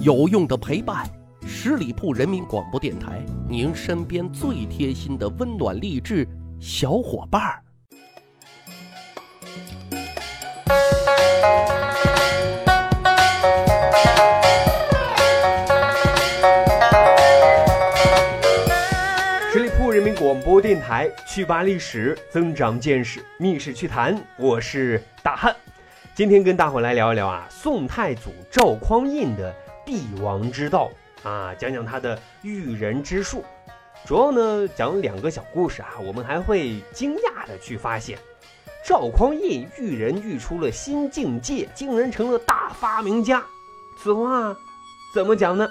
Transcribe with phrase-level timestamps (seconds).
[0.00, 1.06] 有用的陪伴，
[1.46, 6.26] 十里铺人民广播电台，您身边最贴心的温暖励志
[6.58, 7.62] 小伙伴儿。
[19.52, 25.54] 十里铺人民广播电台，趣吧历史，增长见识，密室趣谈，我是大汉。
[26.14, 29.54] 今天跟大伙来聊一聊啊，宋太祖赵匡胤的
[29.84, 30.90] 帝王之道
[31.22, 33.44] 啊，讲讲他的驭人之术。
[34.04, 38.18] 主要呢讲两个小故事啊，我们还会惊讶的去发现，
[38.84, 43.42] 赵匡胤驭人育出了新境界，竟然成了大发明家。
[43.98, 44.56] 此话
[45.14, 45.68] 怎么讲呢？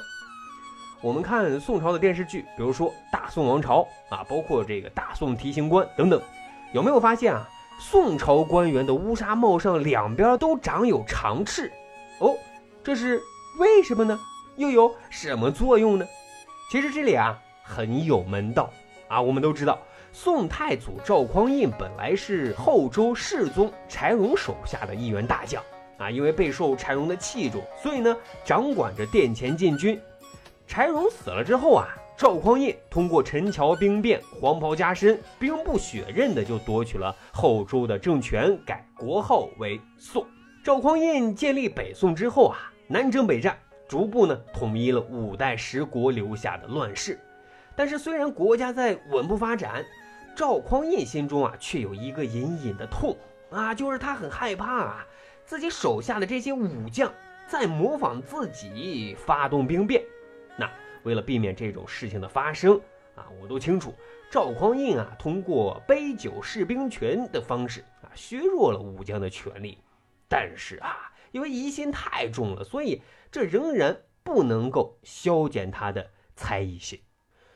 [1.01, 3.81] 我们看宋朝的电视剧，比如说《大宋王朝》
[4.15, 6.21] 啊，包括这个《大宋提刑官》等等，
[6.73, 7.49] 有没有发现啊？
[7.79, 11.71] 宋朝官员的乌纱帽上两边都长有长翅，
[12.19, 12.37] 哦，
[12.83, 13.19] 这是
[13.57, 14.19] 为什么呢？
[14.55, 16.05] 又有什么作用呢？
[16.71, 18.71] 其实这里啊很有门道
[19.07, 19.21] 啊。
[19.21, 19.79] 我们都知道，
[20.13, 25.61] 宋太祖赵匡胤本来是后周世宗柴荣手下的一员大将
[25.97, 29.99] 啊，因为备受柴荣的器重，所以呢掌管着殿前禁军。
[30.65, 40.25] 柴荣死了之后啊，赵匡胤通过陈桥兵变、黄袍加身、兵不血刃的就夺取了后周的政权，改国号为宋。
[40.63, 47.17] 赵匡胤建立北宋之后啊，南征北战，逐步呢统一了五代十国留下的乱世。
[47.73, 49.85] 但是虽然国家在稳步发展，
[50.35, 53.15] 赵匡胤心中啊却有一个隐隐的痛
[53.49, 55.07] 啊，就是他很害怕啊，
[55.45, 57.09] 自己手下的这些武将
[57.47, 60.03] 在模仿自己发动兵变。
[60.57, 60.69] 那
[61.03, 62.75] 为了避免这种事情的发生
[63.15, 63.95] 啊，我都清楚，
[64.29, 69.77] 赵匡胤啊通过杯酒释兵权的方式啊削弱了武将的权力，
[70.27, 73.01] 但是啊，因为疑心太重了，所以
[73.31, 77.01] 这仍然不能够消减他的猜疑心。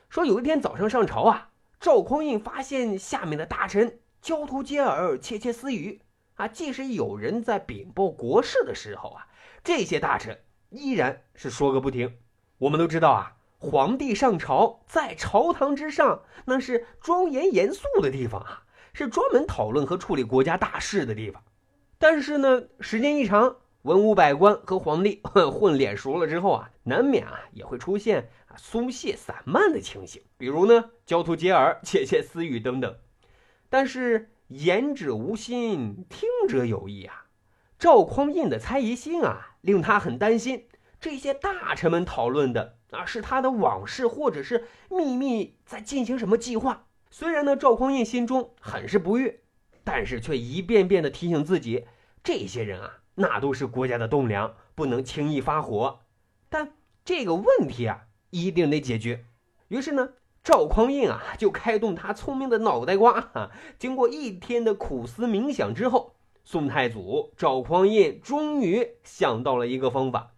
[0.08, 6.00] 说有一天早上上朝啊，赵匡胤发现下面的大臣交头接耳、窃窃私语
[6.34, 9.26] 啊，即使有人在禀报国事的时候啊，
[9.62, 10.38] 这些大臣
[10.70, 12.16] 依然是说个不停。
[12.58, 21.42] 我们都知道啊，皇帝上朝在朝堂之上，那是庄严严肃的地方啊，是专门讨论和处理国家大事的地方。
[21.98, 23.56] 但是呢，时间一长，
[23.86, 32.96] 文武百官和皇帝 混脸熟了之后啊，难免啊也会出现啊松懈散漫的情形，比如呢交头接耳、窃窃私语等等。
[33.70, 37.26] 但是言者无心，听者有意啊。
[37.78, 40.66] 赵匡胤的猜疑心啊，令他很担心。
[40.98, 46.86] 这些大臣们讨论的啊，是他的往事，或者是秘密在进行什么计划。
[47.12, 49.38] 虽然呢，赵匡胤心中很是不悦，
[49.84, 51.86] 但是却一遍遍的提醒自己，
[52.24, 56.00] 这些人啊，那都是国家的栋梁，不能轻易发火。
[56.48, 56.72] 但
[57.04, 59.24] 这个问题啊，一定得解决。
[59.68, 60.10] 于是呢，
[60.44, 70.34] 赵匡胤啊，就开动他聪明的脑袋瓜啊，经过一天的苦思冥想之后，宋太祖赵匡胤终于想到了一个方法。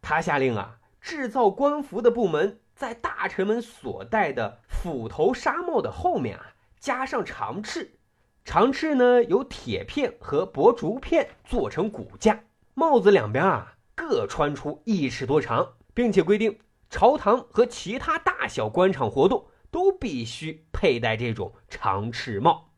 [0.00, 7.98] 他下令啊，制造官服的部门在大臣们所戴的斧头纱帽的后面啊，加上长翅。
[8.44, 12.40] 长翅呢，由铁片和薄竹片做成骨架。
[12.74, 16.58] 帽子两边啊，各穿出一尺多长，并且规定
[16.88, 22.70] 朝堂和其他大小官场活动都必须佩戴这种长翅帽。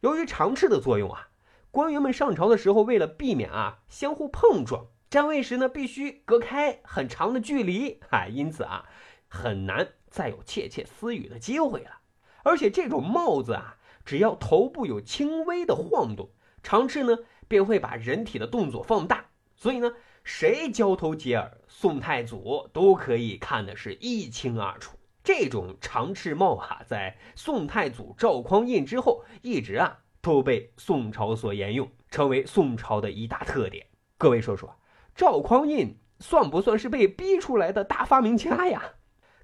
[0.00, 1.28] 由于长翅的作用啊，
[1.70, 4.86] 官员们上朝的时候，为了避免啊相互碰撞。
[5.10, 8.86] 站位时呢，必须隔开很长的距离，啊， 因此啊，
[9.28, 11.98] 很难再有窃窃私语的机会了。
[12.42, 13.76] 而且这种帽子啊，
[14.10, 16.30] 只要头部有轻微的晃动，
[16.64, 17.16] 长翅呢
[17.46, 19.92] 便会把人体的动作放大，所以呢，
[20.24, 24.98] 谁交头接耳，宋太祖都可以看的是一清二楚。
[25.22, 33.86] 这种长翅帽啊，在宋太祖赵匡胤之后，一直啊都被宋朝所沿用，成为宋朝的一大特点。
[34.18, 34.76] 各位说说。
[35.14, 38.82] 赵匡胤算不算是被逼出来的大发明家呀？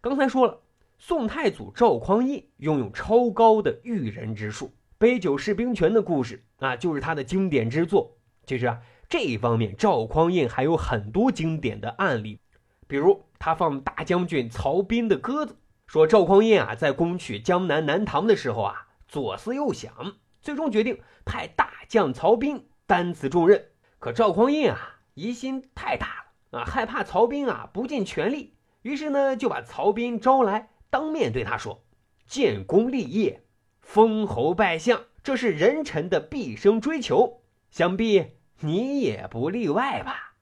[0.01, 0.59] 刚才说了，
[0.99, 8.17] 宋太祖赵匡胤拥有超高的驭人之术，杯酒释兵权的故事啊，就是他的经典之作。
[8.47, 12.41] 其实啊，这一方面赵匡胤还有很多经典的案例，
[12.87, 15.57] 比如他放大将军曹彬的鸽子，
[15.87, 23.67] 说赵匡胤啊在攻取江南南唐的时候啊，左思右想，最终决定派大将曹彬担此重任。
[23.99, 24.93] 可赵匡胤啊。
[25.19, 28.53] 疑心太大了啊，害怕曹彬啊不尽全力，
[28.83, 31.85] 于是呢就把曹彬招来，当面对他说
[32.27, 33.43] ：“建功立业，
[33.81, 40.37] 封侯拜相，这是人臣的毕生追求，想必你也不例外吧？”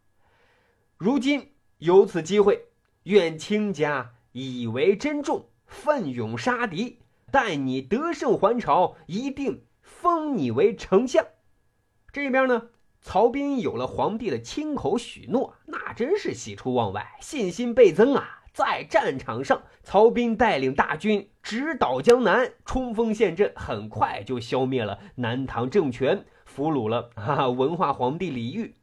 [0.96, 2.66] 如今有此机会，
[3.04, 7.00] 愿卿家以为珍重，奋勇杀敌。
[7.30, 11.26] 待你得胜还朝，一定封你为丞相。
[12.12, 12.68] 这边呢，
[13.02, 18.43] 曹彬有了皇帝的亲口许诺，那真是喜出望外，信心倍增啊！
[18.54, 28.76] 在战场上，曹彬带领大军直捣江南，冲锋陷阵，很快就消灭了南唐政权，俘虏了哈哈文化皇帝李煜。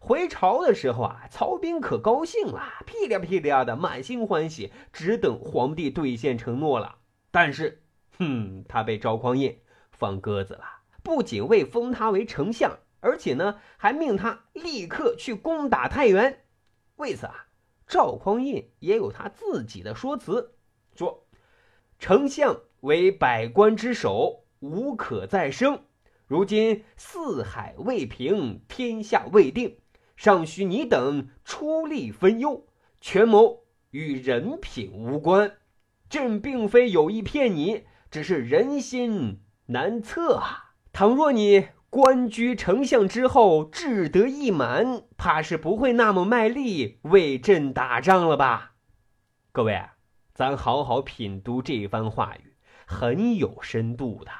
[0.00, 6.96] 回朝的时候啊，曹彬可高兴了，屁颠屁颠的，满心欢喜，只等皇帝兑现承诺了。
[7.30, 7.82] 但是，
[8.18, 9.58] 哼，他被赵匡胤
[9.90, 10.64] 放鸽子了，
[11.02, 16.44] 不仅未封他为丞相，而且呢，还命他立刻去攻打太原。
[16.96, 17.48] 为此啊。
[17.86, 20.54] 赵匡胤也有他自己的说辞，
[20.94, 21.26] 说
[21.98, 25.82] ：“丞相为百官之首，无可再生。
[26.26, 29.78] 如今四海未平，天下未定，
[30.16, 32.66] 尚需你等出力分忧。
[33.00, 35.58] 权谋与人品无关，
[36.08, 40.74] 朕并非有意骗你，只是人心难测啊。
[40.92, 48.76] 倘若你……”官居丞相之后，志得意满，怕是不会那么卖力为朕打仗了吧？
[49.52, 49.78] 各位，
[50.32, 52.54] 咱好好品读这番话语，
[52.86, 54.30] 很有深度的。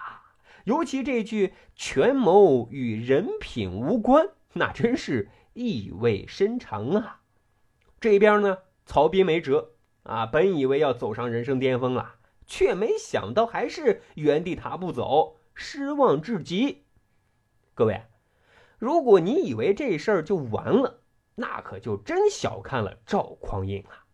[0.64, 7.20] 尤其这句“权谋与人品无关”，那真是意味深长啊。
[8.00, 9.72] 这边呢，曹彬没辙
[10.05, 12.14] 啊，本以为要走上人生巅峰了，
[12.46, 16.84] 却没想到还是原地踏步走，失望至极。
[17.82, 18.00] 各位，
[18.79, 21.00] 如果你以为这事儿就完了，
[21.34, 24.05] 那可就真小看了赵匡胤了。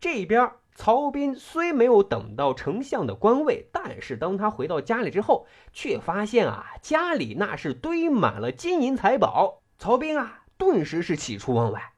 [0.00, 9.62] 这边曹彬虽没有等到丞相的官位，但是当他回到家里之后，却发现啊，家里那是堆满了金银财宝。
[9.78, 11.92] 曹彬啊，顿时是喜出望外。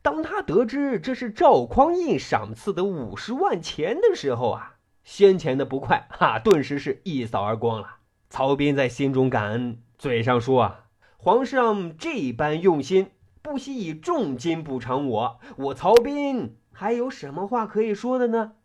[0.00, 7.98] 当他得知这是赵匡胤赏赐的五十万钱的时候啊，先前的不快哈，顿时是一扫而光了。
[8.30, 9.82] 曹彬在心中感恩。
[9.98, 18.56] 嘴上说啊，皇上这般用心，不惜以重金补偿我，我曹彬还有什么话可以说的呢？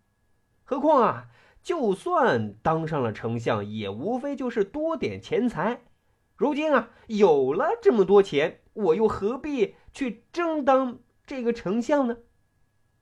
[0.66, 1.28] 何况啊，
[1.63, 5.81] 就算当上了丞相，也无非就是多点钱财。
[6.36, 12.18] 如今啊，有了这么多钱，我又何必去争当这个丞相呢？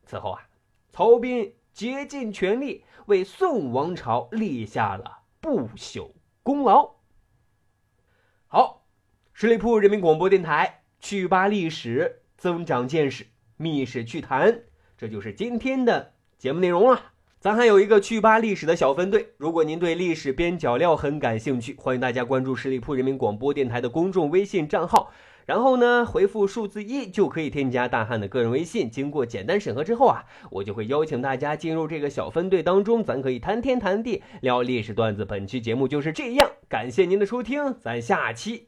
[0.06, 0.50] 此后啊，
[0.92, 6.12] 曹彬竭尽全力为宋王朝立下了不朽
[6.44, 6.99] 功劳。
[9.42, 13.26] 十里铺人民广播电台趣吧历史，增长见识，
[13.56, 14.64] 密室趣谈，
[14.98, 17.00] 这就是今天的节目内容了。
[17.40, 25.10] 咱还有一个趣吧历史的小分队，如果您对历史边角料很感兴趣，欢迎大家关注十里铺人民广播电台的公众微信账号。
[25.46, 28.92] 然后呢，回复数字一就可以添加大汉的个人微信。
[28.92, 35.24] 经过简单审核之后啊，我就会邀请大家进入这个小分队当中，咱可以谈天谈地，聊历史段子。
[35.24, 38.68] 本期节目就是这样，感谢您的收听，咱下期